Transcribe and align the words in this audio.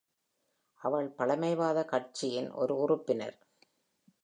அவள் 0.81 1.09
பழமைவாத 1.09 1.85
கட்சியின் 1.85 2.51
ஒரு 2.51 2.77
உறுப்பினர். 2.77 3.37